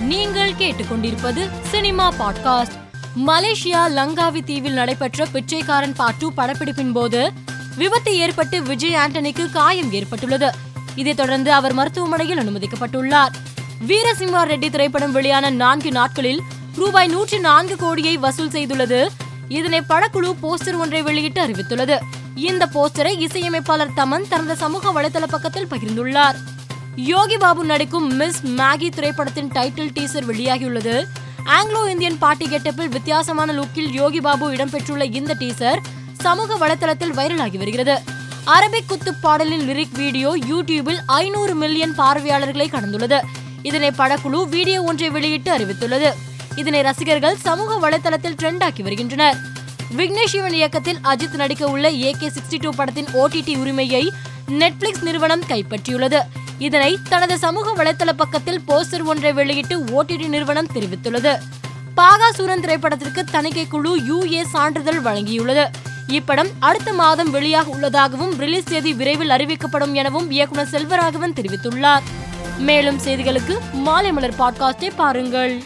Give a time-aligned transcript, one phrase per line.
[0.00, 2.72] நீங்கள் கேட்டுக்கொண்டிருப்பது cinema podcast.
[3.26, 7.32] Malaysia Langkawi தீவில் நடைபெற்ற பிச்சைக்காரன் பாட்டு படப்பிடிப்பின் போது
[7.76, 10.54] விபத்து ஏற்பட்டு விஜய் ஆண்டனிக்கு காயம் ஏற்பட்டுள்ளது.
[10.94, 13.28] இதைத் தொடர்ந்து அவர் மருத்துவமனையில் அனுமதிக்கப்பட்டுள்ளார்.
[13.88, 16.42] வீரசிம்ஹா ரெட்டி திரைப்படம் வெளியான நான்கு நாட்களில்
[16.74, 19.08] ரூபாய் நூற்றி நான்கு கோடியை வசூல் செய்துள்ளது.
[19.48, 21.98] இதனை படக்குழு போஸ்டர் ஒன்றை வெளியிட்டு அறிவித்துள்ளது.
[22.34, 26.36] இந்த போஸ்டரை இசையமைப்பாளர் தமன் தனது சமூக வலைதள பக்கத்தில் பகிர்ந்துள்ளார்.
[26.98, 31.04] யோகி பாபு நடிக்கும் மிஸ் மேகி திரைப்படத்தின் டைட்டில் டீசர் வெளியாகியுள்ளது.
[31.44, 35.76] ஆங்கிலோ இந்தியன் பார்ட்டி கெட்டப்பில் வித்தியாசமான லுக்கில் யோகி பாபு இடம்பெற்றுள்ள இந்த டீசர்
[36.20, 38.00] சமூக வலைதளத்தில் வைரலாகி வருகிறது.
[38.46, 43.20] அரபிக் குத்து பாடலின் லிரிக் வீடியோ யூடியூபில் ஐநூறு மில்லியன் பார்வையாளர்களை கடந்துள்ளது.
[43.62, 46.12] இதனை படக்குழு வீடியோ ஒன்றை வெளியிட்டு அறிவித்துள்ளது.
[46.56, 49.36] இதனை ரசிகர்கள் சமூக வலைதளத்தில் ட்ரெண்ட் ஆக்கி வருகின்றனர்.
[49.96, 54.12] விக்னேஷ் சிவன் இயக்கத்தில் அஜித் நடிக்க உள்ள ஏகே சிக்ஸ்டி டூ படத்தின் ஓடிடி உரிமையை
[54.48, 56.20] நெட்ஃபிளிக்ஸ் நிறுவனம் கைப்பற்றியுள்ளது.
[56.58, 61.38] இதனை தனது சமூக வலைதள பக்கத்தில் போஸ்டர் ஒன்றை வெளியிட்டு ஓடிடி நிறுவனம் தெரிவித்துள்ளது.
[61.96, 65.66] பாகாசூரன் திரைப்படத்திற்கு தணிக்கை குழு யுஏ சான்றிதழ் வழங்கியுள்ளது.
[66.08, 72.02] இப்படம் அடுத்த மாதம் வெளியாக உள்ளதாகவும் ரிலீஸ் தேதி விரைவில் அறிவிக்கப்படும் எனவும் இயக்குனர் செல்வராகவன் தெரிவித்துள்ளார்.
[72.58, 75.62] மேலும் செய்திகளுக்கு மாலை மலர் பாட்காஸ்டை பாருங்கள்.